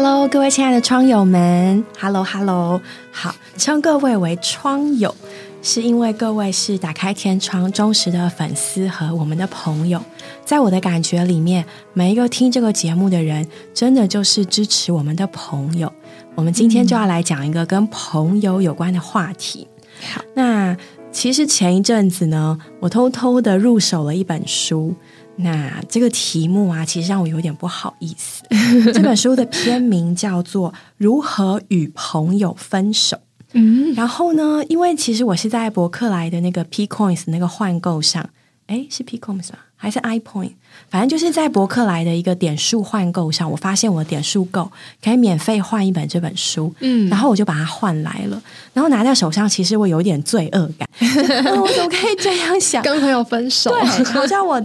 [0.00, 2.80] Hello，各位亲爱的窗友们，Hello Hello，
[3.10, 5.12] 好，称各位为窗友，
[5.60, 10.00] 是因为各位是打开天窗忠实的粉丝和我们的朋友。
[10.44, 13.44] 在我的感觉里面，每一个听这个节目的人，
[13.74, 15.92] 真的就是支持我们的朋友。
[16.36, 19.66] 我们今天就要来讲一个跟朋友有关的话题。
[20.14, 20.76] 好，那
[21.10, 24.94] 其实前一阵子呢，我偷偷的入手了一本书。
[25.40, 28.42] 那这个题目啊，其实让我有点不好意思。
[28.92, 33.16] 这本书的片名叫做《如何与朋友分手》。
[33.52, 38.28] 嗯，然后呢，因为其实我是在博客来的那个 P Coins 那个换购上，
[38.66, 39.58] 哎，是 P Coins 吗？
[39.74, 40.54] 还是 i Point？
[40.90, 44.70] 反正就是在博客来的一个点数换购上，我发现我的点数够，
[45.02, 46.74] 可以免费换一本这本书。
[46.80, 48.42] 嗯，然后我就把它换来了，
[48.74, 50.88] 然后拿在手上，其实我有点罪恶感。
[51.00, 52.82] 我怎么可以这样想？
[52.82, 53.70] 跟朋友分手？
[53.70, 54.60] 对，好像我。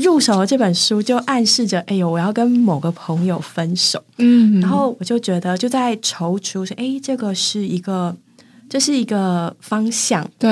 [0.00, 4.02] 入手了这本书，就暗示着，哎呦，我要跟某个朋友分手。
[4.18, 8.16] 嗯，然后我就觉得，就在踌躇，说，哎，这个是一个，
[8.68, 10.28] 这是一个方向。
[10.38, 10.50] 对，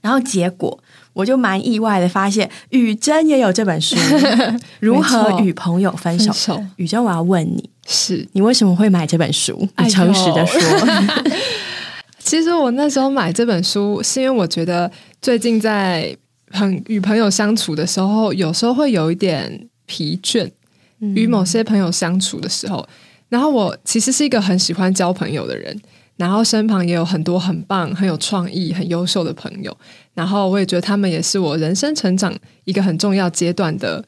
[0.00, 0.78] 然后结果
[1.12, 3.96] 我就蛮意外的发现，雨珍也有这本书，
[4.80, 6.32] 《如何与朋友分手》。
[6.76, 9.68] 雨珍，我要问你，是你为什么会买这本书？
[9.78, 10.60] 你诚实的说。
[12.18, 16.16] 其实我那时候买这本书，是因为我觉得最近在。
[16.54, 20.50] 很与朋友相处的时候，有时候会有一点疲倦。
[21.00, 22.86] 与某些朋友相处的时候，
[23.28, 25.78] 然后我其实是一个很喜欢交朋友的人，
[26.16, 29.76] 然后身旁也有很多很棒、很有创意、很优秀的朋友，
[30.14, 34.02] 然后我也觉得他们也是我人生成长一个很重要阶段的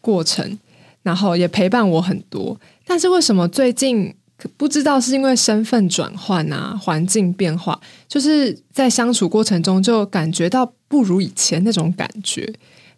[0.00, 0.58] 过程，
[1.04, 2.58] 然后也陪伴我很多。
[2.84, 4.12] 但是为什么最近？
[4.56, 7.78] 不知道是因为身份转换啊，环境变化，
[8.08, 12.52] 就是在相处过程中就感觉到不如以前那种感觉。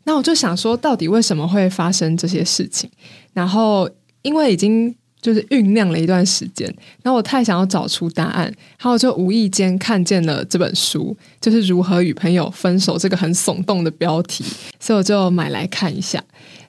[0.05, 2.91] 那我就想说，到底为什么会发生这些事情？
[3.33, 3.89] 然后
[4.23, 6.67] 因为已经就是酝酿了一段时间，
[7.03, 14.43] 然后我太想要找出答案，然后我就无意间看见了这本书，就是如何与朋友分手这个很耸动的标题，
[14.81, 16.25] 所以我就买来看一下。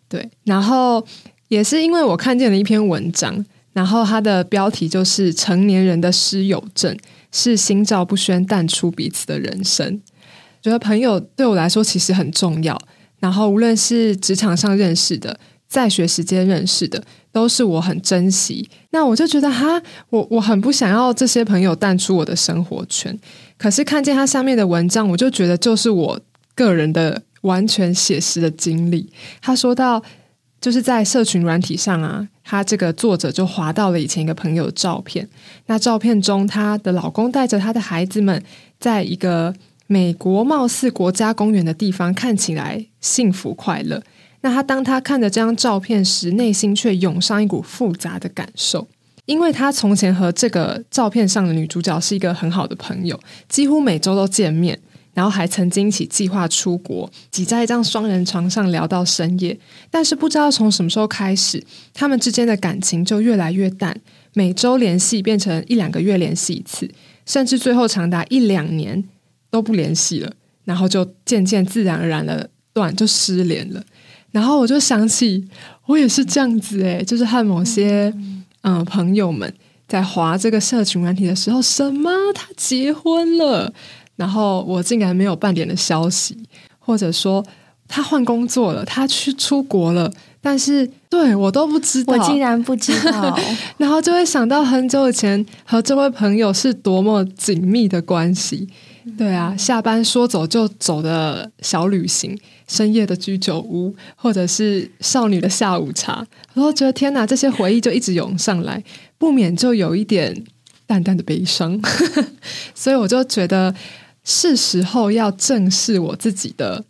[0.07, 1.03] 对，然后
[1.47, 3.43] 也是因为我看见了一篇文章。
[3.73, 6.95] 然后它的标题就是“成年人的失友症
[7.31, 9.99] 是心照不宣淡出彼此的人生”。
[10.63, 12.75] 觉得朋友对我来说其实很重要。
[13.19, 18.67] 然后无论是职场上认识的，在学时间认识的，都是我很珍惜。
[18.89, 19.79] 那我就觉得哈，
[20.09, 23.15] 我我很不想要这些朋友淡出我的生活圈。
[23.57, 26.19] 可是看见他上面的文章，我就觉得就是我
[26.55, 29.11] 个人的完全写实的经历。
[29.41, 30.01] 他说到。
[30.63, 35.27] 就是在社群软体上啊，他这个作者就划到了以前一个朋友的照片。
[35.65, 38.41] 那照片中，她的老公带着他的孩子们，
[38.79, 39.53] 在一个
[39.93, 44.01] 美国貌似国家公园的地方，看起来幸福快乐。
[44.41, 48.87] 那他当他看着这张照片时，内心却涌上一股复杂的感受，
[49.27, 54.79] 因为他从前和这个照片上的女主角是一个很好的朋友，几乎每周都见面。
[55.13, 59.55] 然后还曾经一起计划出国，挤在一张双人床上聊到深夜。
[59.91, 63.95] 但是不知道从什么时候开始，他们之间的感情就越来越淡，
[64.33, 66.89] 每周联系变成一两个月联系一次，
[67.27, 69.03] 甚至最后长达一两年
[69.53, 70.33] 都不联系了。
[70.65, 73.83] 然后就渐渐自然而然的断，就失联了。
[74.31, 75.45] 然后我就想起，
[75.85, 78.11] 我也是这样子诶，就是和某些
[78.61, 79.53] 嗯朋友们
[79.87, 83.71] 在划这个社群软体的时候，什么他结婚了。
[84.15, 86.37] 然后我竟然没有半点的消息，
[86.79, 87.45] 或者说
[87.89, 90.09] 他换工作了，他去出国了，
[90.39, 93.37] 但是对我都不知道，我竟然不知道，
[93.75, 98.69] 然后就会想到很久以前和这位朋友是多么紧密的关系。
[99.17, 102.37] 对啊，下班说走就走的小旅行，
[102.67, 108.83] 深夜的居酒屋，或者是少女的下午茶，我都觉得天哪，这些回忆就一直涌上来，
[109.17, 110.43] 不免就有一点
[110.85, 111.81] 淡淡的悲伤，
[112.75, 113.75] 所以我就觉得。
[114.25, 116.85] 是时候要正视我自己的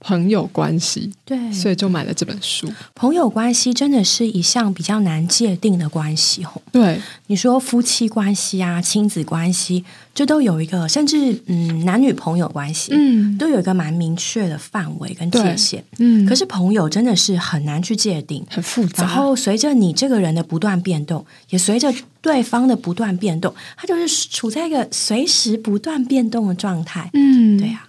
[0.00, 2.72] 朋友关系，对，所以就买了这本书。
[2.94, 6.62] 朋友关系真的是一项比较难界定的关系，吼。
[6.70, 9.84] 对，你说夫妻关系啊、亲子关系，
[10.14, 15.82] 这都有一个，甚至嗯，男女朋友关系，嗯，都有一个蛮明确的范围跟界限。
[15.98, 19.04] 嗯，可是朋友真的是很难去界定，很复杂。
[19.04, 21.92] 然后随着你这个人的不断变动，也随着。
[22.20, 27.08] 对方的不断变动，他就是处在一个随时不断变动的状态。
[27.12, 27.86] 嗯，对呀，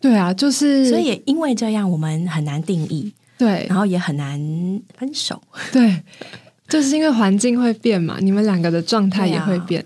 [0.00, 4.38] 对啊，就是所以也因为这样，我们很难定义，对，然后也很难
[4.96, 5.42] 分手。
[5.72, 6.02] 对，
[6.68, 9.84] 就是因为环境会变嘛，你们两个的状态也会变。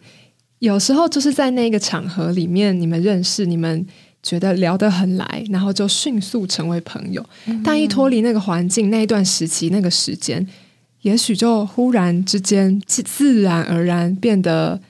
[0.58, 3.84] 有时候就是在那个场合里面，你们认识，你们
[4.22, 7.24] 觉得聊得很来，然后就迅速成为朋友。
[7.64, 10.46] 但一脱离那个环境，那一段时期，那个时间。
[11.00, 14.80] 也许就忽然之间自自然而然变得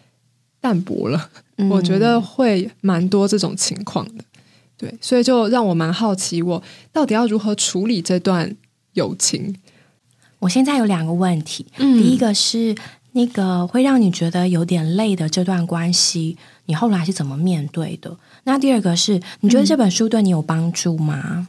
[0.60, 1.30] 淡薄了。
[1.70, 4.22] 我觉得会蛮多这种情况的，
[4.82, 6.60] 对，所以就让我蛮好奇，我
[6.92, 8.56] 到底要如何处理这段
[8.94, 9.54] 友情？
[10.40, 12.74] 我现在有两个问题，第一个是
[13.12, 16.36] 那个会让你觉得有点累的这段关系，
[16.66, 18.18] 你后来是怎么面对的？
[18.42, 21.46] 那第二个是你觉得这本书对你有帮助吗？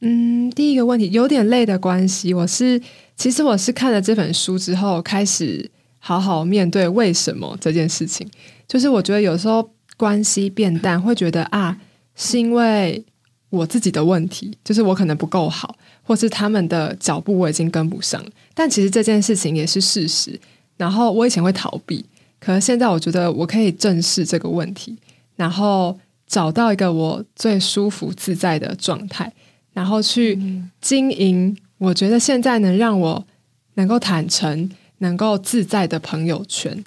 [0.00, 2.80] 嗯，第一个问题有点累的关系，我是
[3.14, 5.70] 其实我是看了这本书之后开始。
[6.06, 8.28] 好好面对为什么这件事情，
[8.68, 11.78] 就是我觉得有时候关系变淡，会觉得啊，
[12.14, 13.04] 是因为
[13.50, 18.24] 我自己的问题，就是我可能不够好，或是他们的脚步我已经跟不上。
[18.54, 20.38] 但其实这件事情也是事实。
[20.76, 22.04] 然后我以前会逃避，
[22.40, 24.96] 可是现在我觉得我可以正视这个问题，
[25.36, 29.32] 然后找到一个我最舒服自在的状态，
[29.72, 30.38] 然后去
[30.80, 31.56] 经营。
[31.78, 33.24] 我觉得现在能让我
[33.74, 34.70] 能够坦诚。
[34.98, 36.82] 能够自在的朋友圈，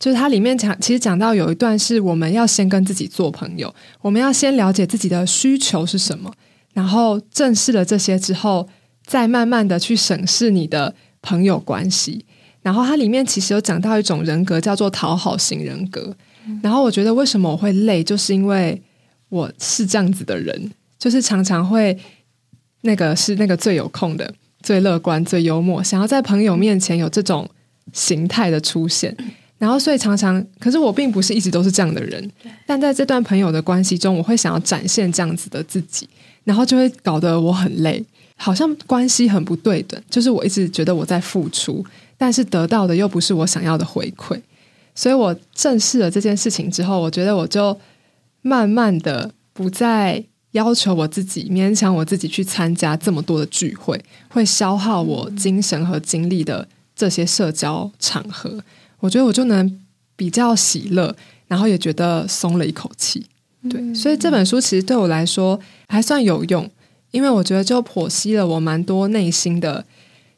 [0.00, 6.32] 就是它里面讲，其实讲到有一段是我们要先跟自己做朋友，我们要先了解自己的需求是什么，
[6.72, 8.66] 然后正视了这些之后，
[9.04, 12.24] 再慢慢的去审视你的朋友关系。
[12.62, 16.16] 然后它里面其实有讲到一种人格叫做讨好型人格。
[16.62, 18.82] 然后我觉得为什么我会累，就是因为
[19.28, 21.96] 我是这样子的人，就是常常会
[22.80, 27.46] 那个是那个最有空的、最乐观、最幽默，想要在朋友面前有这种。
[27.92, 29.16] 形态的出现，
[29.60, 32.32] 然后所以常常，可是我并不是一直都是这样的人，
[32.66, 36.08] 但在这段朋友的关系中，我会想要展现这样子的自己，
[36.44, 38.02] 然后就会搞得我很累，
[38.36, 41.84] 好像关系很不对等，就是我一直觉得我在付出，
[42.16, 44.40] 但是得到的又不是我想要的回馈，
[44.94, 47.78] 所以我正视了这件事情之后，我觉得我就
[48.40, 56.66] 慢慢的不再要求我自己，勉强我自己去参加这么多的聚会，会消耗我精神和精力的。
[56.96, 58.62] 这些社交场合，
[59.00, 59.80] 我觉得我就能
[60.14, 61.14] 比较喜乐，
[61.48, 63.26] 然后也觉得松了一口气。
[63.68, 65.58] 对，所以这本书其实对我来说
[65.88, 66.70] 还算有用，
[67.10, 69.84] 因为我觉得就剖析了我蛮多内心的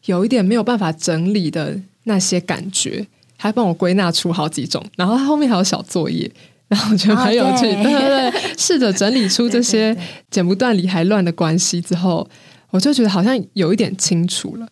[0.06, 3.06] 有一点没有办法整理的那些感觉，
[3.37, 4.85] 还帮我归纳出好几种。
[4.97, 6.29] 然后它后面还有小作业，
[6.67, 7.62] 然后我觉得蛮有趣。
[7.62, 9.97] 对对对， 试着整理出这些
[10.31, 12.29] 剪不断理还乱的关系之后，
[12.70, 14.67] 我就觉得好像有一点清楚了。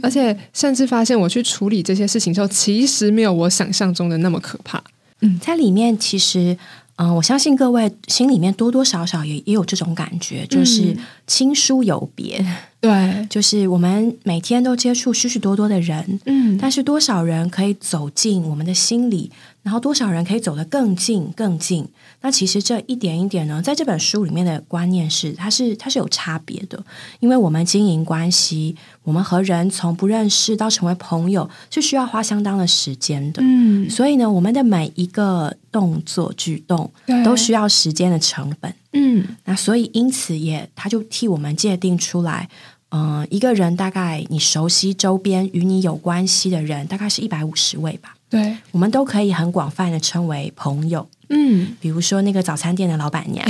[0.00, 4.82] 而且甚至发现，我去处理这些事情之后，其实没有我想象中的那么可怕。
[5.20, 6.56] 嗯，在里面其实，
[6.96, 10.96] 嗯，我相信各位心里面多多少少也也有这种感觉，就是
[11.26, 12.44] 亲疏有别。
[12.82, 19.30] 对，就是我们每天都接触许许多多的人，嗯，但是多少人可以走进我们的心里，
[19.62, 21.86] 然后多少人可以走得更近更近？
[22.22, 26.84] 那其实这一点一点呢，在这本书里面的观念是，它是它是有差别的，
[27.20, 28.74] 因为我们经营关系，
[29.04, 33.40] 我们和人从不认识到成为朋友，是需要花相当的时间的。
[33.44, 36.90] 嗯，所以呢，我们的每一个动作举动
[37.24, 38.74] 都需要时间的成本。
[38.94, 42.46] 嗯，那所以因此也，他就替我们界定出来，
[42.92, 48.14] 嗯，一个人大概你熟悉周边与你有关系的人，大概是一百五十位吧。
[48.28, 51.06] 对，我们都可以很广泛的称为朋友。
[51.28, 53.46] 嗯，比如说那个早餐店的老板娘，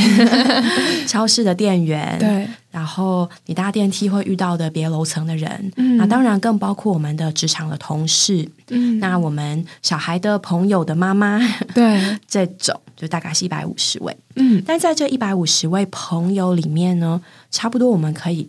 [1.06, 11.40] 超市的店员，对，然后你搭电梯会遇到的别楼层的人，嗯，那当然更包括我们的职场的同事，嗯，那我们小孩的朋友的妈妈，
[11.74, 17.20] 对， 这种就大概是一百五十位，嗯，但在这一百五十位朋友里面呢，
[17.50, 18.48] 差不多我们可以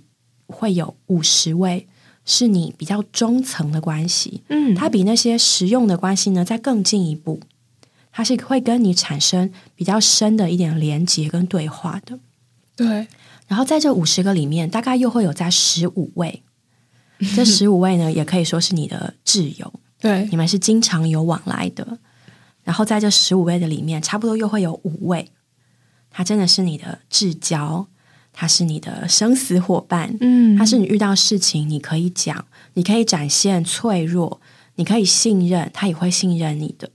[0.54, 1.88] 会有五十位
[2.24, 7.40] 是你比较中层的关系，嗯，它比那些实用的关系呢再更进一步。
[8.16, 12.20] 它是会跟你产生比较深的一点连接跟对话的，
[12.76, 13.08] 对。
[13.48, 16.44] 然后在这五十个里面，大概又会有在十五位，
[17.36, 21.98] 这十五位呢，也可以说是你的挚友，对，你们是经常有往来的。
[22.64, 25.32] 然后在这十五位的里面，差不多又会有五位，
[26.10, 27.88] 他真的是你的至交，
[28.34, 34.42] 他是你的生死伙伴，嗯，他是你遇到事情你可以讲，你可以展现脆弱，
[34.76, 36.90] 你可以信任，他也会信任你的。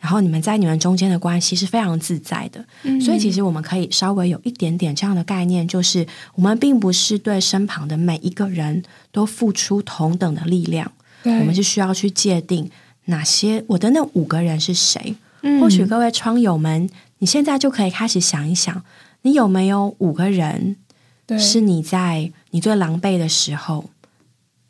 [0.00, 2.64] 然后你们在你们中间的关系是非常自在的，
[3.00, 8.82] 所以其实我们可以稍微有一点点这样的概念，就是我们并不是对身旁的每一个人
[9.12, 10.90] 都付出同等的力量，
[11.24, 12.70] 我们是需要去界定
[13.04, 15.14] 哪些我的那五个人是谁。
[15.60, 18.82] 或许各位窗友们，你现在就可以开始想一想，
[19.22, 20.76] 你有没有五个人
[21.38, 23.90] 是你在你最狼狈的时候，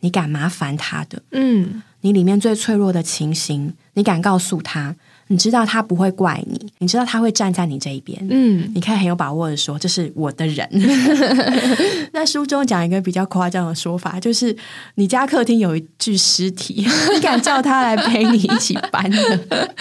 [0.00, 1.22] 你敢麻烦他的？
[1.32, 4.96] 嗯，你里面最脆弱的情形，你敢告诉他？
[5.28, 10.68] 你知道他不会怪你，你知道他会站在你这一边，嗯，你可以很有把握的说这是我的人。
[12.12, 14.56] 那书中讲一个比较夸张的说法，就是
[14.96, 19.72] 你家客厅有一具尸体，你敢叫他来陪你一起搬的？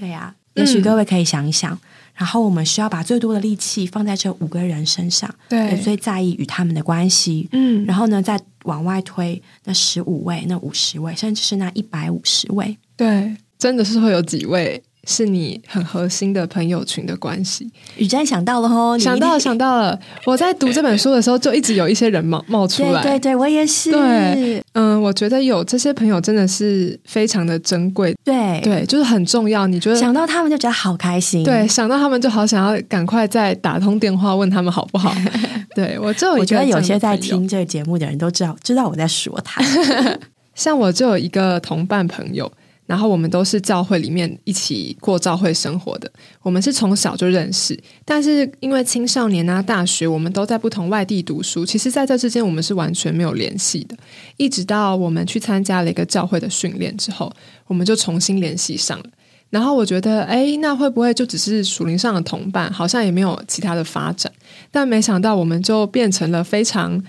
[0.00, 1.78] 对呀、也许各位可以想一想。
[2.20, 7.48] 然后我们需要把最多的力气放在这五个人身上，对也最在意与他们的关系。
[7.52, 12.76] 嗯然后呢，再往外推那十五位、那五十位，甚至是那一百五十位。
[12.94, 17.70] 对，真的是会有几位是你很核心的朋友群的关系。
[17.96, 23.02] 雨珍想到了哦，你想到了，想到了，我在读这本书的时候，就一直有一些人冒冒出来。
[23.02, 23.90] 对对对，我也是。
[23.90, 29.66] 对嗯，我觉得有这些朋友真的是非常的珍贵，对对，就是很重要。
[29.66, 29.96] 你觉得？
[29.96, 31.42] 想到他们就觉得好开心。
[31.42, 35.14] 对，想到他们就好想要赶快再打通电话问他们好不好。
[35.74, 39.62] 对我就我觉得有些在听这个节目的人都知道，知道我在说他。
[40.54, 42.50] 像我就有一个同伴朋友，
[42.90, 46.10] 然后我们都是教会里面一起过教会生活的，
[46.42, 53.96] 我们是从小就认识，但是因为青少年啊、大学，我们都在不同外地读书，其实在这之间我们是完全没有联系的，
[54.38, 57.32] 一直到我们去参加了一个教会的训练之后，
[57.68, 59.04] 我们就重新联系上了。
[59.50, 64.32] 然后我觉得，哎，那会不会就只是属灵上的同伴，好像也没有其他的发展？
[64.72, 67.00] 但没想到，我们就变成了非常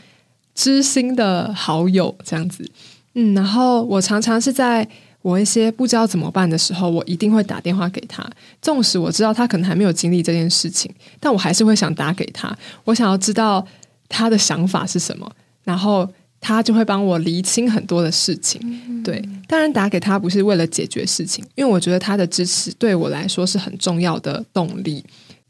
[0.54, 2.70] 知心的好友，这样子。
[3.16, 4.88] 嗯，然后我常常是在
[5.22, 8.28] 我一些不知道怎么办的时候，我一定会打电话给他。
[8.62, 12.56] 纵使我知道他可能还没有经历这件事情，但我还是会想打给他。
[12.84, 13.66] 我想要知道
[14.10, 15.32] 他的想法是什么，
[15.64, 16.08] 然后
[16.40, 19.04] 他就会帮我厘清很多的事情。
[19.04, 25.04] 对，当然打给他不是为了解决事情，因为我觉得他的支持对我来说是很重要的动力。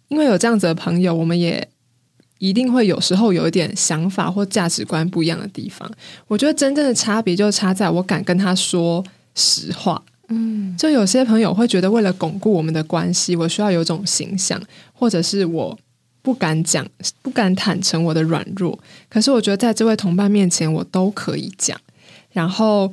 [0.09, 1.65] 因为有这样子的朋友，我们也
[2.39, 5.89] 一定会有时候有一点想法或价值观不一样的地方。
[6.27, 9.01] 我觉得真正的差别就差在我敢跟他说
[9.35, 10.01] 实话。
[10.29, 14.61] 嗯，就有些朋友会觉得，为了巩固我们的关系，我需要有一种形象，
[14.93, 15.77] 或者是我
[16.21, 16.87] 不敢讲、
[17.21, 18.79] 不敢坦诚我的软弱。
[19.09, 21.77] 可是我觉得，在这位同伴面前，我都可以讲。
[22.31, 22.89] 然后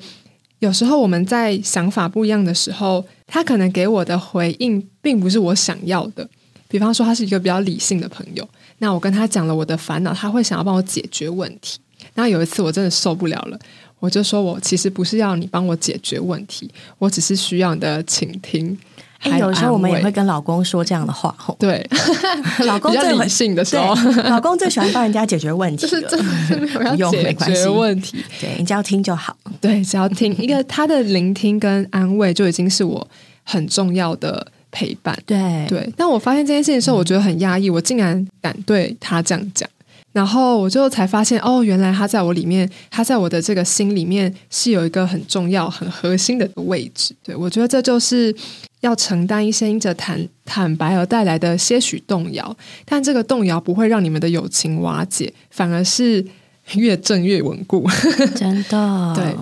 [0.58, 6.28] 有时候我们在想法不一样的时候，他可能给我的回应并不是我想要的。
[6.66, 8.46] 比方说，他是一个比较理性的朋友，
[8.78, 11.78] 那我跟他讲了我的烦恼，他会想要帮我解决问题。
[12.14, 13.58] 然后有一次我真的受不了了，
[14.00, 18.76] 我就说我其实不是要你帮我解决问题，我只是需要你的倾听。
[19.20, 21.84] 哎，还有有时候我们也会跟老公说这样的话，吼，对
[22.64, 23.92] 老公最理性的时候，
[24.30, 28.24] 老公最喜欢帮人家解决问题就是，真的有要 解决问题。
[28.40, 29.36] 对你只要听就好。
[29.60, 33.04] 对，只要听一个他的聆听跟安慰，就已经是我
[33.42, 35.18] 很重要的陪伴。
[35.26, 39.68] 对对，但我发现这件事情的时候，我觉得很压抑，我竟然敢对他这样讲，
[40.18, 47.14] 然后我就才发现，哦，原来他在我里面，他在我的这个心里面是有一个很重要、很核心的位置。
[47.22, 48.34] 对我觉得这就是
[48.80, 56.26] 要承担一些因着坦坦白而带来的些许动摇，但这个动摇不会让你们的友情瓦解，反而是
[56.74, 57.88] 越正越稳固。
[58.34, 59.36] 真的，对，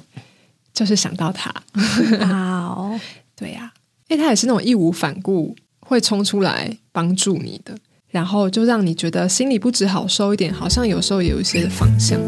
[0.74, 1.50] 就是想到他，
[2.20, 2.28] 哇
[2.66, 3.00] 哦，
[3.34, 3.72] 对呀、
[4.08, 7.74] 因为他也是那种义无反顾会冲出来帮助你的，
[8.10, 12.20] 然后就让你觉得心里不止好受一点，好像有时候也有一些方向。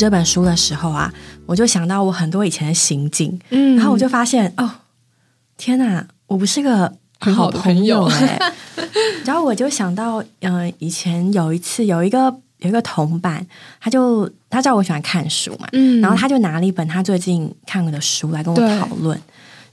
[0.00, 1.12] 这本书的时候啊，
[1.44, 3.76] 我就想到我很多以前的行径，嗯。
[3.76, 4.70] 然后我就发现，哦，
[5.58, 8.06] 天哪，我不是个很好的朋朋友。
[8.06, 8.52] 哎、
[9.26, 13.46] 然后我就想到，嗯、以前有一次有一个有一个同伴，
[13.78, 16.00] 他就他知道我喜欢看书嘛，嗯。
[16.00, 19.20] 然后他就拿了一本他最近看过的书来跟我讨论。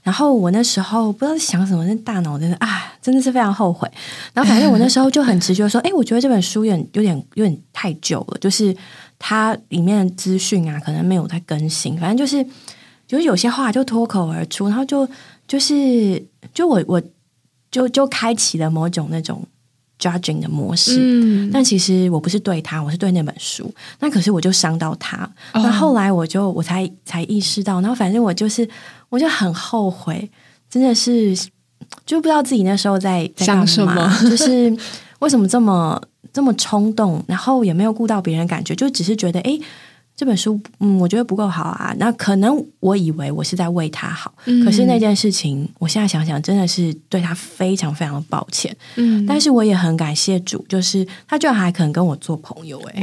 [0.00, 3.90] 然后我那时候不知道在想什么，那大脑真的啊，真的是非常后悔。
[4.32, 8.74] 然后反正我那时候就很直觉说，哎，我觉得这本书有点、有点、有点太久了，就是
[9.18, 11.98] 它里面的资讯啊，可能没有在更新。
[11.98, 12.44] 反正就是，
[13.06, 15.08] 就是有些话就脱口而出，然后就
[15.46, 16.22] 就是
[16.54, 17.02] 就我我
[17.70, 19.42] 就就开启了某种那种
[19.98, 20.96] judging 的模式。
[20.98, 23.72] 嗯，但其实我不是对他，我是对那本书。
[23.98, 25.24] 那可是我就伤到他。
[25.52, 28.68] 哦那、后来我就我才才意识到，然后反正我就是
[29.08, 30.30] 我就很后悔，
[30.70, 31.34] 真的是
[32.06, 34.76] 就不知道自己那时候在在干什嘛，么就是
[35.18, 36.00] 为什么这么
[36.32, 39.60] 这么冲动，然后也没有顾到别人感觉，就只是觉得诶，
[40.16, 41.94] 这本书，嗯，我觉得不够好啊。
[41.98, 44.34] 那可能我以为我是在为他好，
[44.64, 48.76] 可是那件事情，我现在想想，真的是对他非常非常的抱歉。
[48.96, 52.80] 嗯，但是我也很感谢主，就是他居然还肯跟我做朋友。
[52.92, 53.02] 哎，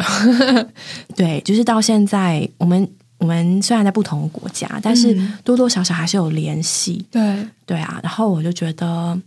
[1.15, 2.85] 对，就是到现在，我们
[3.17, 7.05] 我们虽然在不同国家，但是多多少少还是有联系。
[7.09, 7.97] 对，对啊。
[8.03, 9.17] 然后我就觉得，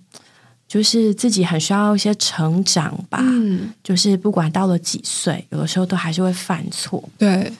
[0.68, 3.18] 就是自己很需要一些成长吧。
[3.22, 7.02] 嗯，就是不管到了几岁，有的时候都还是会犯错。
[7.18, 7.50] 对。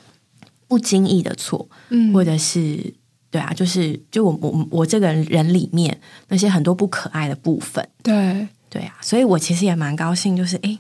[0.68, 2.92] 不经意的错，嗯，或者是
[3.30, 5.98] 对啊，就是就我我我这个人里面
[6.28, 8.46] 那些很多不可爱的部分，对。
[8.68, 10.78] 对啊，所以我其实也蛮高兴，就是哎，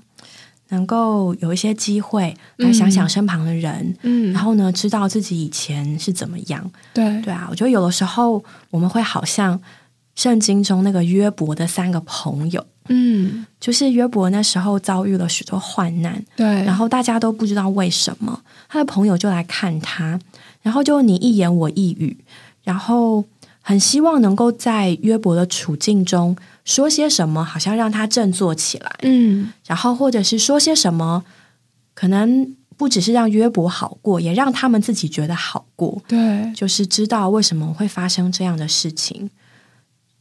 [0.68, 7.22] 能够有一些机会来想想身旁的人，嗯，然后呢，知道自己以前是怎么样，对。
[7.22, 9.58] 对啊，我觉得有的时候我们会好像
[10.18, 12.66] 圣经中那个约伯的三个朋友。
[12.88, 20.18] 嗯，就是约伯那时候遭遇了许多患难，对，然后大家都不知道为什么，他的朋友就来看他，
[20.62, 22.16] 然后就你一言我一语，
[22.64, 23.22] 然后
[23.60, 26.34] 很希望能够在约伯的处境中
[26.64, 31.22] 说些什么，好像让他振作起来，嗯，然后或者是说些什么，
[31.92, 39.28] 可能不只是让约伯好过，也让他们自己觉得好过，对，就是知道为什么会发生这样的事情。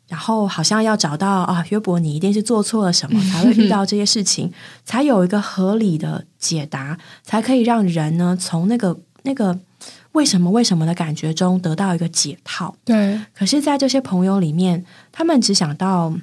[0.07, 4.51] 然后好像要找到啊，约伯，你一定是做错了什么， 才会遇到这些事情，
[4.85, 9.59] 才有一个合理的解答，才可以让人呢从那个那个
[10.13, 12.73] 为什么为什么的感觉中得到一个解套。
[12.85, 13.19] 对。
[13.35, 16.13] 可是，在这些朋友里面，他们只想到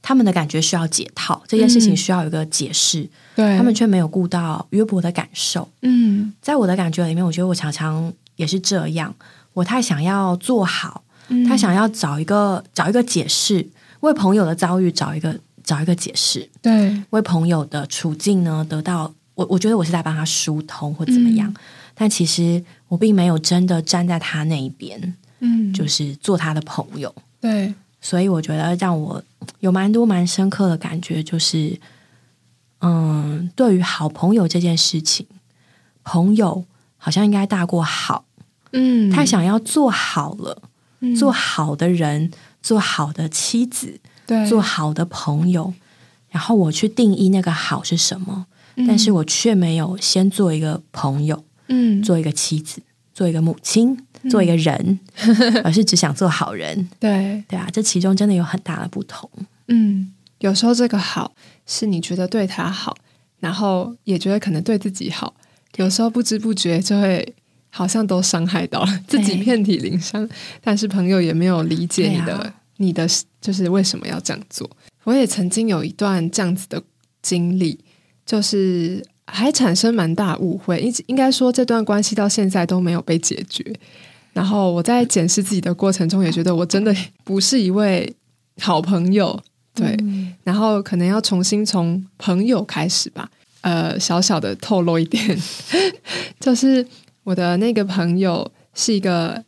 [0.00, 5.68] 他们的感觉需要解套，这件事情需要有一个解释，对他们却没有顾到约伯的感受。
[5.82, 9.14] 嗯，在我的感觉里面，我觉得我常常也是这样，
[9.52, 11.03] 我太想要做好。
[11.46, 13.66] 他想要找一个找一个解释，
[14.00, 21.52] 为朋友的遭遇找一个找一个解释，对，为朋友的处境呢得到我我觉得我是在帮他疏通或怎么样，
[21.94, 29.22] 但其实我并没有真的站在他那一边，嗯，就是做他的朋友，对，所以我觉得让我
[29.60, 31.80] 有蛮多蛮深刻的感觉，就是
[32.80, 35.26] 嗯，对于好朋友这件事情，
[36.02, 36.64] 朋友
[36.98, 38.26] 好像应该大过好，
[38.72, 40.62] 嗯，他想要做好了。
[41.16, 42.30] 做好的人，
[42.62, 43.98] 做好的妻子，
[44.48, 45.74] 做好的朋友，
[46.30, 48.46] 然后我去定义那个好是什么，
[48.86, 52.80] 但是我却没有先做一个朋友，嗯，做一个妻子，
[53.12, 53.98] 做一个母亲，
[54.30, 55.00] 做一个人，
[55.64, 56.88] 而是只想做好人。
[57.00, 59.28] 对，对啊，这其中真的有很大的不同。
[59.68, 61.34] 嗯，有时候这个好
[61.66, 62.96] 是你觉得对他好，
[63.40, 65.34] 然后也觉得可能对自己好，
[65.76, 67.34] 有时候不知不觉就会。
[67.76, 70.26] 好像都伤害到了自己，遍体鳞伤。
[70.62, 73.04] 但是朋友也没有理解你的，你的
[73.40, 74.70] 就是为什么要这样做。
[75.02, 76.80] 我也曾经有一段这样子的
[77.20, 77.76] 经历，
[78.24, 80.78] 就是还产生蛮大误会。
[80.78, 83.64] 应应该说，这段关系到现在都没有被解决。
[84.32, 88.14] 然后我在检视自己的过程中，也觉得我真的不是一位
[88.60, 89.42] 好朋友。
[89.74, 89.96] 对，
[90.44, 93.28] 然后可能要重新从朋友开始吧。
[93.62, 95.36] 呃，小小的透露一点，
[96.38, 96.86] 就是。
[97.24, 99.42] 我的那个朋友是一个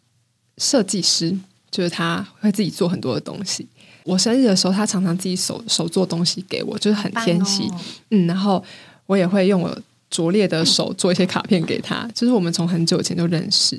[0.59, 1.39] 设计师，
[1.71, 3.69] 就是他会自己做很多的东西。
[4.05, 7.71] 我生日的时候，他常常自己手手做东西给我，就是很贴心。
[8.11, 8.63] 嗯，然后
[9.05, 9.79] 我也会用我
[10.11, 12.09] 拙劣的手做一些卡片给他。
[12.15, 13.79] 就是我们从很久以前就认识，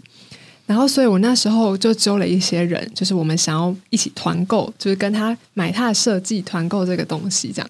[0.67, 7.69] 然后所以我那时候就揪了一些人，就是我们想要一起团购，就是跟他买他的设计团购这个东西这样。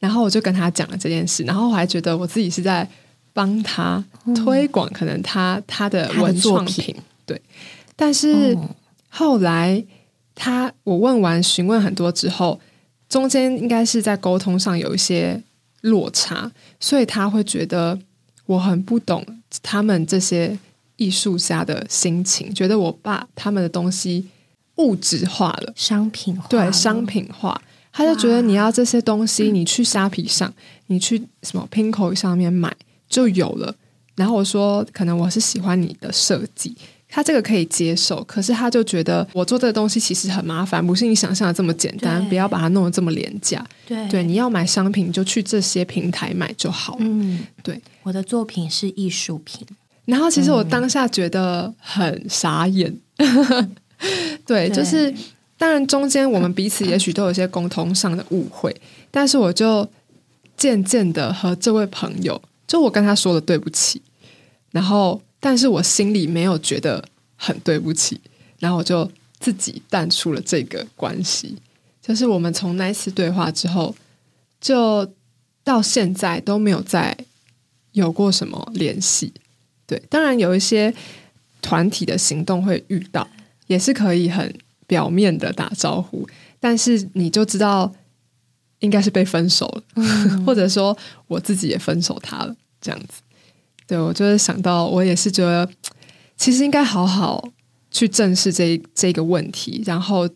[0.00, 2.88] 然后我就跟他讲了这件事，然后我还觉得我自己是在。
[3.32, 7.40] 帮他推广可能他他的文创品，对。
[7.96, 8.56] 但是
[9.08, 9.84] 后来
[10.34, 12.60] 他我问完询问很多之后，
[13.08, 15.42] 中间应该是在沟通上有一些
[15.82, 17.98] 落差，所以他会觉得
[18.46, 19.24] 我很不懂
[19.62, 20.58] 他们这些
[20.96, 24.26] 艺术家的心情，觉得我把他们的东西
[24.76, 27.60] 物质化了，商品化，对，商品化。
[27.92, 30.52] 他就觉得你要这些东西，你去虾皮上，
[30.86, 32.74] 你去什么 Pinko 上面买。
[33.10, 33.74] 就有了，
[34.14, 36.74] 然后我说，可能我是喜欢你的设计，
[37.08, 43.66] 他这个可以接受，可是他就觉得我做这个东西其实很麻烦，不是你想象的这么简单，不要把它弄得这么廉价。
[43.84, 47.00] 对，对，你要买商品就去这些平台买就好了。
[47.00, 49.66] 嗯，对，我的作品是艺术品，
[50.04, 52.96] 然后其实我当下觉得很傻眼。
[54.46, 55.12] 对，就是
[55.58, 58.74] 当然中间我们彼此也许都有些沟通上的误会，
[59.10, 59.88] 但是我就
[60.56, 62.40] 渐渐的和这位朋友。
[62.70, 64.00] 就我跟他说了对不起，
[64.70, 67.04] 然后但是我心里没有觉得
[67.34, 68.20] 很对不起，
[68.60, 71.56] 然后我就自己淡出了这个关系。
[72.00, 73.92] 就是我们从那次对话之后，
[74.60, 75.12] 就
[75.64, 77.18] 到现在都没有再
[77.90, 79.32] 有过什么联系。
[79.84, 80.94] 对，当然有一些
[81.60, 83.26] 团体的行动会遇到，
[83.66, 84.54] 也是可以很
[84.86, 86.24] 表面的打招呼，
[86.60, 87.92] 但是你就知道
[88.80, 90.02] 应该是被分手了，
[90.44, 90.96] 或者说
[91.28, 93.22] 我自己也分手他了，这样子。
[93.86, 95.68] 对我就是想到，我也是觉得，
[96.36, 97.48] 其实应该好好
[97.90, 100.28] 去正视这这个问题，然后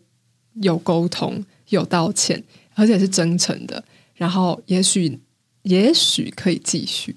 [0.61, 3.83] 有沟通，有道歉，而且是真诚的，
[4.15, 5.19] 然后也许
[5.63, 7.15] 也许可以继续，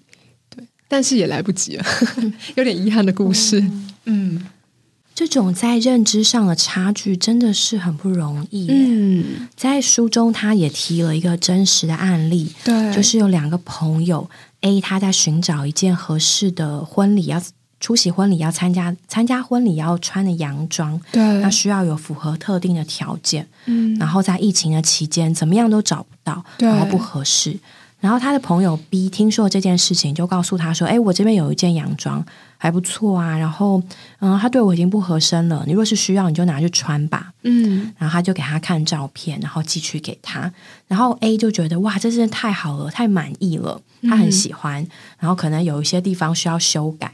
[0.48, 1.84] 对，但是也来不及了，
[2.54, 3.62] 有点遗憾的故事。
[4.04, 4.46] 嗯，
[5.18, 8.68] 这种在认知上的差距真的是很不容易。
[8.70, 14.30] 嗯，在书中他也提了一个真实的案例，对，就是有两个朋友。
[14.60, 17.42] A 他在寻找一件合适的婚礼，要
[17.80, 27.58] 出席婚礼，要参加参加婚礼要穿的洋装，对，那需要有符合特定的条件，嗯，然后在疫情的期间，怎么样都找不到，然后不合适。
[27.98, 32.24] 然后他的朋友 B 听说这件事情，就告诉他说：“哎，我这边有一件洋装
[32.58, 33.38] 还不错啊。
[33.38, 33.82] 然后，
[34.18, 35.64] 嗯，他对我已经不合身了。
[35.66, 40.52] 你若是需要，你就拿去穿吧。”嗯，然后他就给他看照片，然后寄去给他。
[40.86, 44.86] 然后 A 就觉得哇，这件太好了，太满意了，他很喜欢。
[45.18, 47.12] 然后可能有一些地方需要修改，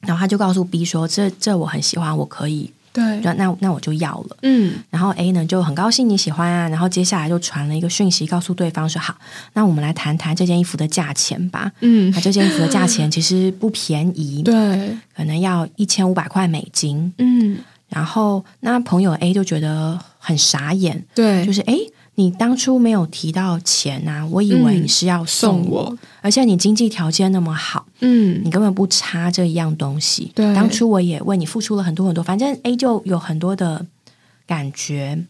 [0.00, 4.36] 然后他就告诉 B 说：“这这我很喜欢，我可以。”对，那那那我就要了。
[4.42, 9.16] 嗯，然后 A 呢就很高兴你喜欢啊，然后接下来就传了一个讯息告诉对方说好，
[9.52, 11.70] 那我们来谈谈这件衣服的价钱吧。
[11.80, 17.12] 嗯，那这件衣服的价钱其实不便宜，对，可能要一千五百块美金。
[17.18, 17.58] 嗯，
[17.88, 21.74] 然后那朋友 A 就觉得很傻眼，对，就是哎。
[22.18, 30.32] 你当初没有提到钱啊，我以为你是要送我，而且你经济条件那么好，嗯，你根本不差这一样东西。
[30.34, 33.86] 对，当初我也为你付出了很多很多，反正 A 就有很多的
[34.48, 35.26] 感觉，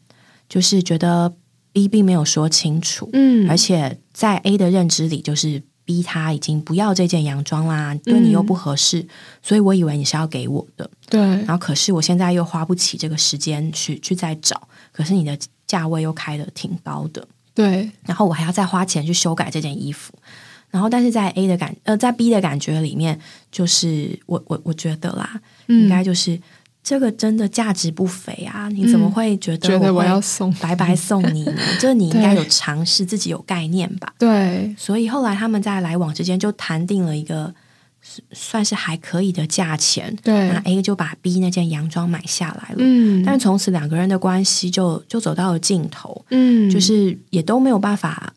[0.49, 1.35] 就是觉得
[1.75, 9.07] B 并没有说清楚，嗯，而且在 A 的认知里，就是 B 他已经不要这件洋装啦，对你又不合适，
[9.43, 15.39] 所以我以为你是要给我的，对，然后可是我现在又花不起这个时间去去再找，可是你的。
[15.69, 20.13] 价位又开的挺高的，对，然后我还要再花钱去修改这件衣服，
[20.71, 23.21] 然后但是在 A 的感呃在 B 的感觉里面，
[23.53, 26.41] 就是我我我觉得啦，应该就是
[26.83, 28.69] 这个真的价值不菲啊！
[28.71, 31.63] 你怎么会觉得觉得我要送白白送你呢？
[31.79, 34.15] 这 你应该有尝试，自己有概念吧？
[34.19, 37.55] 对，所以后来他们在来往之间就谈定了一个。
[38.33, 48.33] 算是还可以的价钱，对，那 A 就把 B 那件洋装买下来了，嗯，但是从此两个人的关系就就走到了尽头，嗯，就是也都没有办法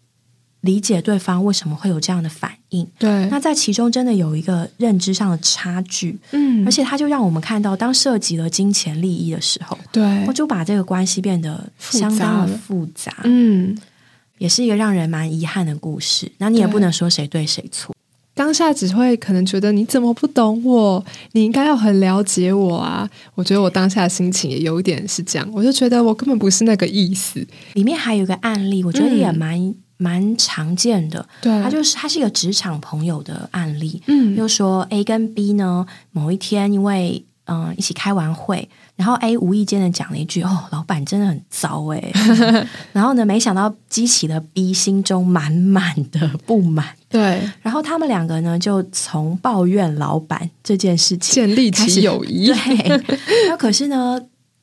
[0.62, 13.76] 理解对方为什么会有这样的反应，对，那在其中真的有一个认知上的差距，嗯，而且他就让我们看到，当涉及了金钱利益的时候，对，我就把这个关系变得相当的复杂，嗯，
[14.38, 17.96] 也是一个让人蛮遗憾的故事，那你也不能说谁对谁错。
[18.34, 21.04] 当下只会可能觉得你怎么不懂我？
[21.34, 23.08] 你应该要很了解我啊！
[23.36, 27.46] 我觉得我当下的心情也有一点是这样，我就觉得我根本不是那个意思。
[27.74, 31.28] 里面还有一个案例，我觉得也蛮蛮常见的。
[31.42, 34.02] 对，他就是他是一个职场朋友的案例。
[34.08, 38.68] 嗯，就说 A 跟 B 呢，某一天因为嗯一起开完会。
[38.96, 42.12] 然后 A 无意间的讲了一句：“哦，老板真的很糟哎。
[42.94, 46.86] ”然后呢，没想到激起了 B 心中满满的不满。
[47.10, 52.48] 对，然后他们两个呢，就从抱怨老板这件事情建立起友谊。
[52.48, 53.02] 对，
[53.50, 54.20] 那可是呢？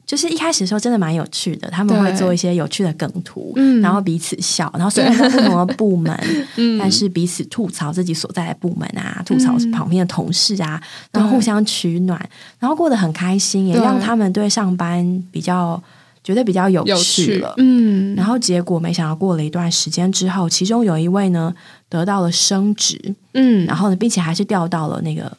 [0.09, 6.19] 就是一开始的时候真的蛮有趣的，他们会做一些有趣的梗图，然后彼此笑，然后虽然在不同的部门，
[6.81, 12.19] 但是彼此吐槽自己所在的部门啊，吐槽旁边的同事啊，然后互相取暖，
[12.59, 15.79] 然后过得很开心，也让他们对上班比较
[16.25, 17.53] 觉得比较有趣了。
[17.59, 21.55] 嗯，然后结果没想到过了一段时间之后，其中有一位呢
[21.91, 22.99] 得到了升职，
[23.35, 25.37] 嗯，然后呢，并且还是调到了那个。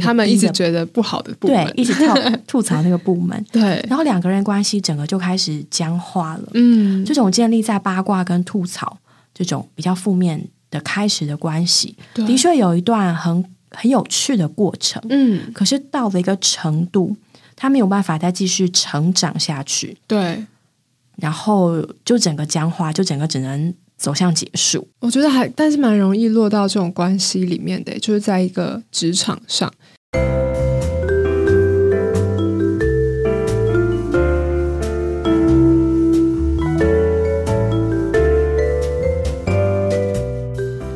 [0.00, 2.14] 他们一直觉得不好的部门，对，一直跳
[2.46, 6.48] 吐槽那个部门，对，然后两个人关系整个就开始僵化了。
[6.54, 8.98] 嗯，这种建立在八卦跟吐槽
[9.34, 15.02] 这种比较负面的开始的关系，的确有一段很很有趣的过程。
[15.08, 17.16] 嗯，可是到了一个程度，
[17.56, 19.96] 他没有办法再继续成长下去。
[20.06, 20.44] 对，
[21.16, 23.74] 然后就整个僵化，就整个只能。
[24.02, 29.72] 走向结束，我觉得还，但是蛮容易落到这种关系里面的，就是在一个职场上，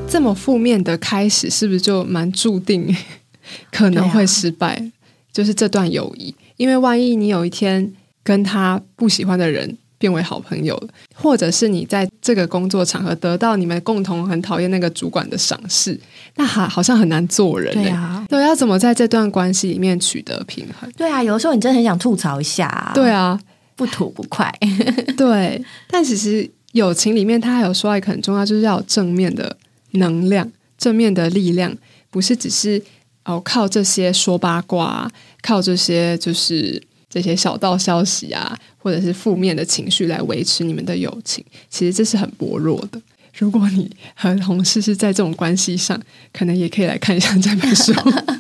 [0.09, 2.93] 这么负面的开始，是不是就蛮注定
[3.71, 4.91] 可能会失败？
[5.33, 7.93] 就是这段友谊，因为万一你有一天
[8.25, 9.79] 跟他不喜欢的人。
[9.99, 15.99] 变为好朋友了，或者是你在这个工作场合得到你们共同很讨厌那个主管的赏识，
[16.35, 17.73] 那好好像很难做人。
[17.75, 20.91] 对啊，对，要怎么在这段关系里面取得平衡？
[20.97, 22.93] 对啊，有的时候你真的很想吐槽一下。
[22.95, 23.41] 对啊，
[23.75, 24.53] 不吐不快。
[25.17, 29.57] 对，但其实友情里面，他还有说一个很重要，就是要有正面的
[29.93, 31.75] 能量、正面的力量，
[32.11, 32.83] 不是只是
[33.25, 36.83] 哦靠这些说八卦，靠这些就是。
[37.09, 43.01] 这些小道消息啊，或者是负面的情绪来维持你们的友情，其实这是很薄弱的。
[43.39, 46.01] 如果你和同事是在这种关系上，
[46.33, 47.93] 可能也可以来看一下这本书。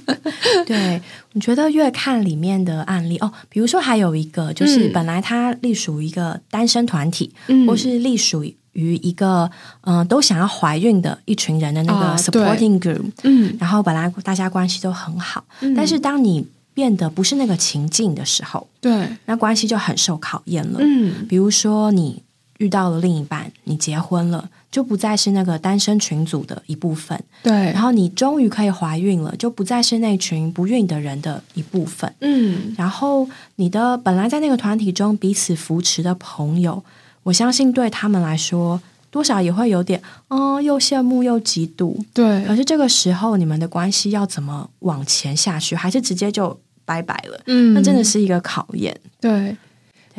[0.66, 1.00] 对，
[1.35, 7.31] 我觉得越看里面的案例哦，比如说还有一个，就是本来他隶属于一个单身团体，
[7.66, 9.50] 或是隶属于一个
[9.83, 15.44] 嗯都想要怀孕的一群人的那个 supporting group，嗯，然后本来大家关系都很好，
[15.76, 16.46] 但是当你
[16.77, 20.79] 变得不是那个情境的时候，对，那关系就很受考验了。
[20.83, 22.23] 嗯，比如说你
[22.59, 27.19] 遇到了另一半，你结婚了，就不再是那个单身群组的一部分。
[27.43, 32.15] 对，然后你终于可以怀孕了，就不再是那群不孕的人的一部分。
[32.21, 36.85] 嗯，然后你的本来在那个团体中彼此扶持的朋友，
[37.23, 38.79] 我相信对他们来说，
[39.11, 41.97] 多少也会有点，嗯，又羡慕又嫉妒。
[42.12, 45.75] 对，可是这个时候你们的关系要怎么往前下去？
[45.75, 46.61] 还是直接就？
[46.87, 48.99] 拜拜了，嗯，那真的是一个考验。
[49.20, 49.55] 对，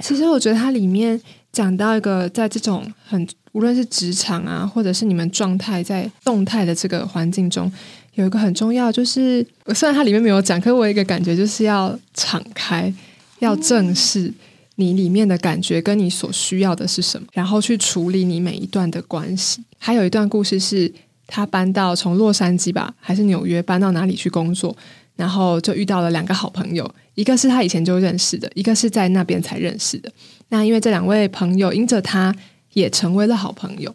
[0.02, 1.20] 其实我觉得它里面
[1.52, 7.72] 讲到一个，在这种很无论是职场啊，或者是你们状态在动态的这个环境中，
[8.14, 12.94] 有一个很重要，就是虽然它里面没有讲，可是我有一个感觉就是要敞开，
[13.40, 14.32] 要正视
[14.76, 19.64] 你里面的感觉，跟你所需要的是什么，然后去处理你每一段的关系。
[19.80, 20.92] 还有一段故事是，
[21.26, 24.76] 他搬到从洛杉矶吧，还是纽约搬到哪里去工作？
[25.18, 30.10] 然后就遇到了两个好朋友，一个是他以前就认识的，一个是在那边才认识的。
[30.50, 32.34] 那因为这两位朋友因着他
[32.74, 33.94] 也成为了好朋友，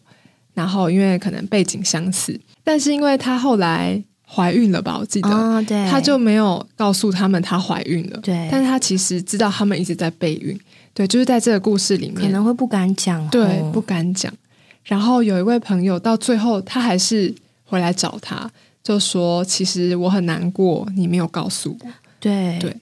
[0.52, 10.58] 然后因为可能背景相似，但是因为他后来怀孕了吧，我记得，对，他就没有告诉他们他怀孕了，对，但是他其实知道他们一直在备孕，
[10.92, 14.32] 对，就是在这个故事里面可能会不敢讲，对，不敢讲。
[14.85, 17.32] 然后有一位朋友到最后他还是
[17.64, 18.50] 回来找他。
[18.82, 21.86] 就说其实我很难过，你没有告诉我。
[22.18, 22.76] 对对，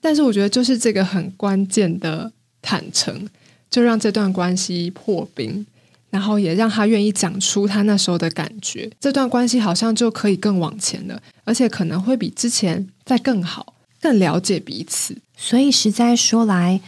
[0.00, 2.30] 但是我觉得就是这个很关键的
[2.60, 3.28] 坦诚，
[3.70, 5.66] 就让这段关系破冰，
[6.10, 15.16] 然后也让他愿意讲出他那时候的感觉，这段关系好像就可以更往前了，而且可能会比之前再更好，更了解彼此。
[15.36, 16.80] 所以实在说来。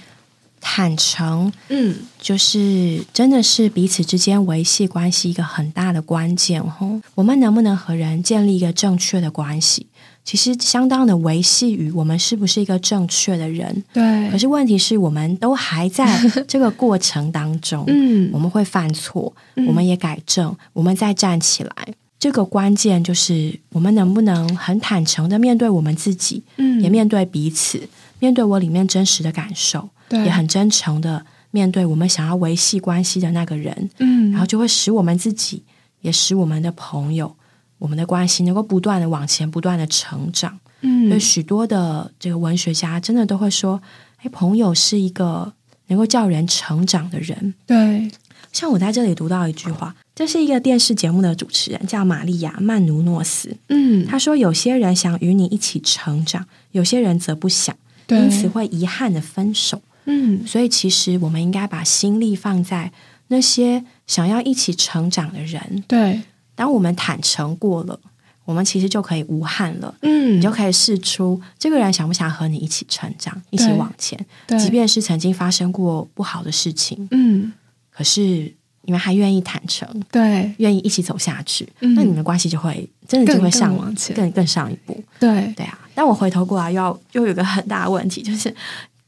[0.60, 7.00] 坦诚，嗯，就是真的是彼此之间维系关系一个很大的关键哦。
[7.14, 9.86] 我们能不能和人建立一个正确的关系，
[10.24, 13.84] 其实相当的维系于我们是不是一个正确的人。
[13.92, 14.30] 对。
[14.30, 19.32] 可是问题是我们都还在这个过程当中， 嗯，我们会犯错，
[19.66, 21.72] 我们也改正，我们再站起来。
[22.20, 27.80] 这个关键就是我们能不能很坦诚的面对我们自己，嗯，也面对彼此，
[28.18, 29.88] 面对我里面真实的感受。
[30.10, 35.62] 也很真诚的面对我们想要维系关系的那个人，嗯，然后就会使我们自己，
[36.02, 37.34] 也使我们的朋友，
[37.78, 40.58] 我们的关系能够不断的往前，不断的成长。
[40.80, 43.80] 嗯，所以许多的这个文学家真的都会说，
[44.18, 45.52] 哎，朋友是一个
[45.88, 47.54] 能够叫人成长的人。
[47.66, 48.10] 对，
[48.52, 53.56] 像我在这里读到一句话，这是一个电视节目的主持人叫玛利亚曼努诺斯。
[53.68, 57.74] 嗯，他说，有些人想与你一起成长，有些人则不想，
[58.08, 59.82] 因此会遗憾的分手。
[60.10, 62.90] 嗯，所以其实我们应该把心力放在
[63.28, 65.84] 那些想要一起成长的人。
[65.86, 66.20] 对，
[66.54, 68.00] 当我们坦诚过了，
[68.46, 69.94] 我们其实就可以无憾了。
[70.00, 74.18] 嗯，你就可以试出这个人想不想和你一起成长，一起往前。
[74.46, 77.52] 对，即便是曾经发生过不好的事情，嗯，
[77.90, 78.50] 可是
[78.84, 84.98] 你们还愿意坦诚，对，愿意一起走下去，那你们关系就会真的就会上往前，更更上一步。
[85.20, 85.78] 对，对啊。
[85.94, 88.54] 但我回头过来，又要又有个很大的问题，就是。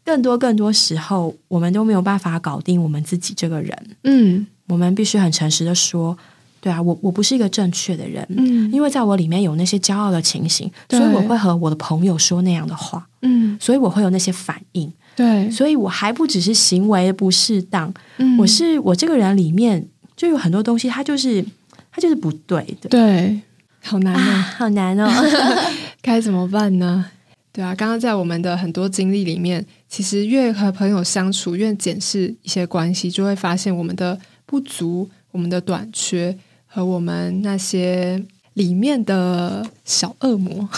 [0.05, 3.77] 更多更多时候，我们都没有办法搞定我们自己这个人。
[4.05, 6.17] 嗯，我们必须很诚实的说，
[6.61, 8.27] 对啊，我我不是一个正确的人。
[8.31, 13.07] 嗯，因为在我里面有那些骄傲的情形，所以我会和我的朋友说那样的话。
[13.23, 14.93] 嗯，所以我会有那些反应。
[15.17, 19.87] 对，所以我还不只是行为不适当，嗯我是我这个人里面
[20.17, 21.45] 就有很多东西，它就是
[21.93, 22.89] 它就是不对的。
[22.89, 23.41] 对，
[23.83, 25.11] 好难哦，好难哦，
[26.01, 27.05] 该怎么办呢？
[27.53, 38.25] 对啊，刚刚在我们的很多经历里面，其实越和朋友相处，越检视一些关系，就会发现我们的不足、我们的短缺和我们那些
[38.55, 40.69] 里面的小恶魔。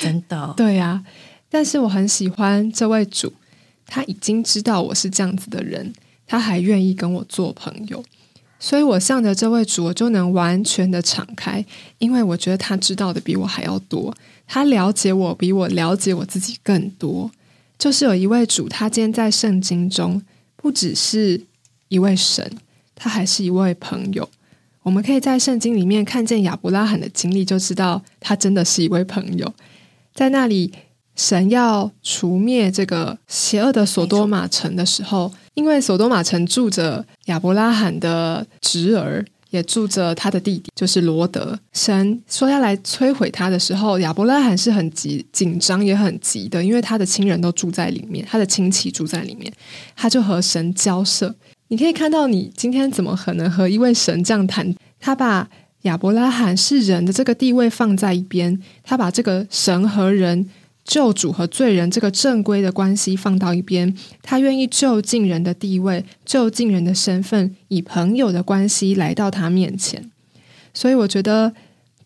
[0.00, 1.04] 真的， 对呀。
[1.50, 3.32] 但是我很喜欢这位主，
[3.86, 5.92] 他已经知道我是这样子的人，
[6.26, 8.04] 他还愿意跟我做朋友。
[8.58, 11.64] 所以我向着这位主，我就能完全的敞开，
[11.98, 14.14] 因为我觉得他知道的比我还要多，
[14.46, 17.30] 他了解我比我了解我自己更多。
[17.78, 20.22] 就是有一位主，他今天在圣经中
[20.56, 21.40] 不只是
[21.88, 22.50] 一位神，
[22.94, 24.28] 他还是一位朋友。
[24.82, 29.52] 我们可以在圣经里面看见亚伯拉罕的经历，就知道他真的是一位朋友。
[30.14, 30.72] 在那里，
[31.14, 35.32] 神要除灭这个邪恶的索多玛城的时候。
[35.54, 41.58] 因为索多玛城住着亚伯拉罕的侄儿，也住着他的弟弟，就是罗德。
[41.72, 49.52] 神说要来摧毁他的时候，亚伯拉罕是很急、紧张也很急的，因为他的亲人都住在里面，他的亲戚住在里面，
[49.94, 51.34] 他就和神交涉。
[51.68, 54.74] 你可以看到，你今天怎么可能和一位神这样谈？
[55.00, 55.48] 他把
[55.82, 60.48] 亚伯拉罕是人的这个地位放在一边，他把这个神和人。
[60.86, 70.10] 救主和罪人这个正规的关系放到一边，他愿意就近人的地位、就近人的身份，以朋友的关系来到他面前。
[70.72, 71.52] 所以，我觉得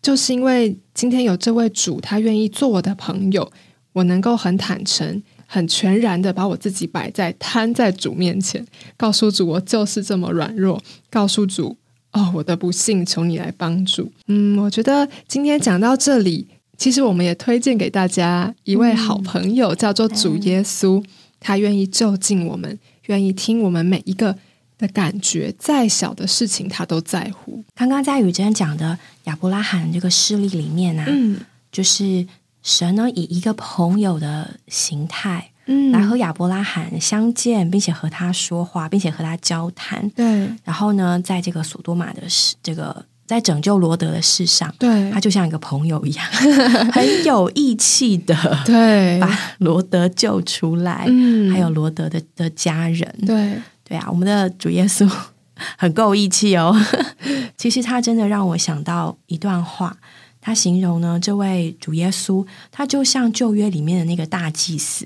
[0.01, 3.51] 就是因为今天有这位主，他愿意做我的朋友，
[3.93, 8.65] 我能够很坦诚、很全然的把我自己摆在摊在主面前，
[8.97, 11.77] 告诉主我就是这么软弱，告诉主
[12.13, 14.11] 哦，我的不幸，求你来帮助。
[14.27, 16.47] 嗯，我觉得今天讲到这里。
[16.81, 21.03] 其实我们也推荐给大家一位好朋友，叫做主耶稣。
[21.39, 24.35] 他愿意就近我们，愿意听我们每一个
[24.79, 27.63] 的感觉，再小的事情他都在乎。
[27.75, 31.39] 刚刚在雨珍讲的亚伯拉罕这个事例里面呢，嗯，
[31.71, 32.25] 就是
[32.63, 40.09] 神呢以一个朋友的形态，嗯，来和亚伯拉罕相见，并且和他说话，并且和他交谈。
[40.15, 42.23] 对，然后呢，在这个索多玛的
[42.63, 43.05] 这个。
[43.31, 45.09] 在拯救罗德的事上，对。
[45.09, 46.25] 他就像一个朋友一样，
[46.91, 55.09] 很有义气的，对，把罗德救出来，嗯，还有罗德的的家人，对，对啊，我们的主耶稣
[55.77, 56.75] 很够义气哦。
[57.55, 59.95] 其实他真的让我想到一段话，
[60.41, 65.05] 他形容呢，这位主耶稣，他就像旧约里面的那个大祭司，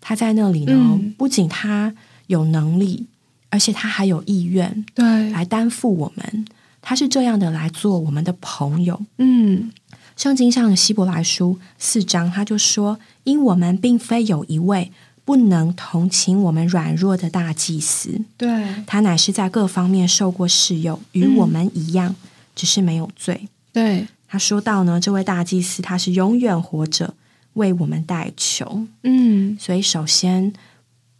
[0.00, 1.92] 他在那里呢，不仅他
[2.28, 3.08] 有能力，
[3.50, 6.44] 而且他还有意愿，对，来担负我们。
[6.82, 9.00] 他是这样的来做我们的朋友。
[9.18, 9.70] 嗯，
[10.16, 14.90] 圣经上的希伯来书四章，他就说：“因我们并非有一位
[15.24, 22.16] 不能同情我们软弱的大祭司，对他乃是在各方面受过试用，与我们一样，
[22.56, 27.14] 只是没有罪。”对他说到呢，这位大祭司他是永远活着
[27.54, 28.86] 为我们代求。
[29.04, 30.52] 嗯，所以首先，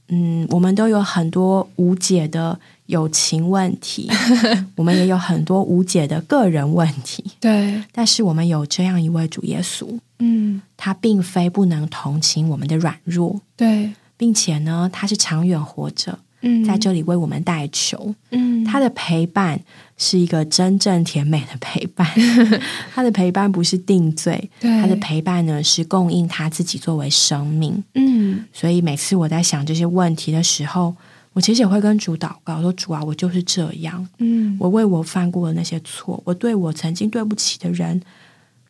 [0.09, 2.59] 嗯，我们都有很多无解的。
[2.93, 4.11] 友情问题，
[4.77, 7.25] 我们也有很多无解的个人问题。
[7.41, 19.59] 对，但是我们有这样一位主耶稣，嗯，他并非不能同情我们的软弱，对，并且呢，他是长远活着，嗯，在这里为我们代求，嗯，他的陪伴
[19.97, 22.07] 是一个真正甜美的陪伴，
[22.95, 30.95] 他的陪伴不是定罪，他的陪伴呢是供应他自己作为生命，嗯，所以每次我在想这些问题的时候。
[31.35, 38.01] 我其实也会跟主祷告，说主啊，我就是这样，嗯，我为我犯过的那些错，我对我曾经对不起的人，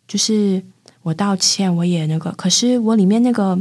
[0.06, 0.62] 就是
[1.02, 3.58] 我道歉，我也那个，可是我里面那个，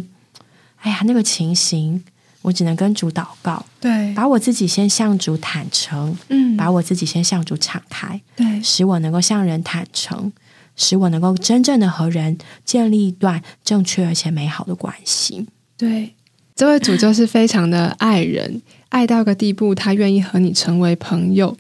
[0.77, 2.03] 哎呀，那个情形，
[2.43, 10.31] 我只能跟主祷告，对，把我自己先向主坦诚，嗯，把我自己先向主敞开，对，使我能够向人坦诚，
[10.75, 16.13] 使我能够真正的和人建立一段正确而且美好的关系，对，
[16.55, 18.61] 这位主就是非常的爱人。
[18.91, 21.57] 爱到个地步，他愿意和你成为朋友。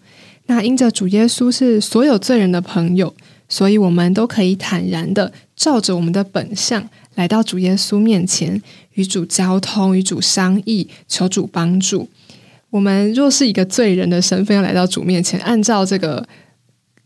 [0.47, 3.13] 那因着主耶稣是所有罪人的朋友，
[3.47, 8.61] 所以我们都可以坦然的照着我们的本相来到主耶稣面前，
[8.95, 12.09] 与主交通，与主商议，求主帮助。
[12.69, 16.27] 我们若是一个罪人的身份要来到主面前，按照这个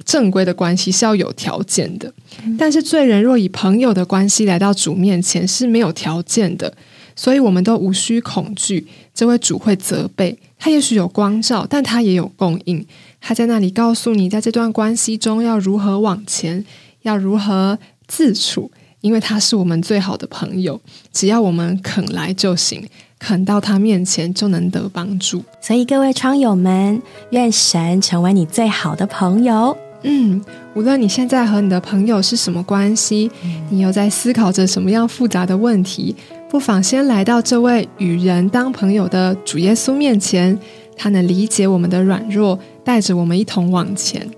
[0.04, 2.12] 正规的关系是要有条件的。
[2.58, 6.74] 但是罪人若以朋友的关系来到主面前是没有条件的。
[7.16, 12.86] 所以我们都无需恐惧，这位主会责备他，也许有光照，但他也有供应。
[13.22, 16.64] 他在那里告诉你，在这段关系中要如何往前，
[17.04, 18.70] 要如何自处，
[19.02, 20.80] 因为他是我们最好的朋友。
[21.12, 22.86] 只要我们肯来就行，
[23.18, 25.44] 肯到他面前就能得帮助。
[25.62, 29.76] 所以各位窗友们，愿神成为你最好的朋友。
[30.04, 30.40] 嗯，
[30.76, 33.32] 无论你现在和你的朋友是什么关系，
[33.72, 36.16] 你又在思考着什么样复杂的问题。
[36.50, 40.58] 不妨先来到这位与人当朋友的主耶稣面前，
[40.96, 44.30] 他能理解我们的软弱，带着我们一同往前。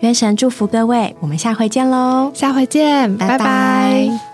[0.00, 2.30] 愿神祝福各位，我们下回见喽！
[2.34, 4.31] 下回见，拜拜。